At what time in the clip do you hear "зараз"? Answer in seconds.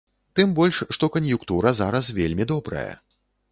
1.83-2.11